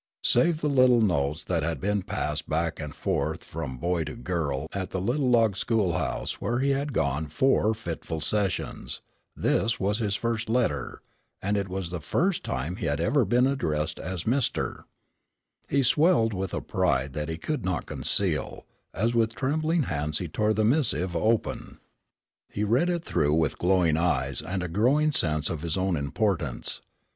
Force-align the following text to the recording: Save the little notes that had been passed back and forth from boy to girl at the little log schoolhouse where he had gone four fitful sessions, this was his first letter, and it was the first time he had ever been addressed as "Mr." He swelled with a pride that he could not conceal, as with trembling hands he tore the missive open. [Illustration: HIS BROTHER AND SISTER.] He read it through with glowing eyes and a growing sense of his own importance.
Save 0.23 0.61
the 0.61 0.67
little 0.67 0.99
notes 0.99 1.43
that 1.43 1.61
had 1.61 1.79
been 1.79 2.01
passed 2.01 2.49
back 2.49 2.79
and 2.79 2.95
forth 2.95 3.43
from 3.43 3.77
boy 3.77 4.03
to 4.05 4.15
girl 4.15 4.67
at 4.73 4.89
the 4.89 4.99
little 4.99 5.29
log 5.29 5.55
schoolhouse 5.55 6.41
where 6.41 6.57
he 6.57 6.71
had 6.71 6.91
gone 6.91 7.27
four 7.27 7.75
fitful 7.75 8.19
sessions, 8.19 9.01
this 9.35 9.79
was 9.79 9.99
his 9.99 10.15
first 10.15 10.49
letter, 10.49 11.03
and 11.39 11.55
it 11.55 11.67
was 11.69 11.91
the 11.91 12.01
first 12.01 12.43
time 12.43 12.77
he 12.77 12.87
had 12.87 12.99
ever 12.99 13.25
been 13.25 13.45
addressed 13.45 13.99
as 13.99 14.23
"Mr." 14.23 14.85
He 15.69 15.83
swelled 15.83 16.33
with 16.33 16.55
a 16.55 16.61
pride 16.61 17.13
that 17.13 17.29
he 17.29 17.37
could 17.37 17.63
not 17.63 17.85
conceal, 17.85 18.65
as 18.95 19.13
with 19.13 19.35
trembling 19.35 19.83
hands 19.83 20.17
he 20.17 20.27
tore 20.27 20.55
the 20.55 20.65
missive 20.65 21.15
open. 21.15 21.77
[Illustration: 21.77 21.77
HIS 21.77 21.83
BROTHER 21.85 22.05
AND 22.07 22.49
SISTER.] 22.49 22.59
He 22.59 22.63
read 22.63 22.89
it 23.01 23.05
through 23.05 23.35
with 23.35 23.57
glowing 23.59 23.97
eyes 23.97 24.41
and 24.41 24.63
a 24.63 24.67
growing 24.67 25.11
sense 25.11 25.47
of 25.51 25.61
his 25.61 25.77
own 25.77 25.95
importance. 25.95 26.81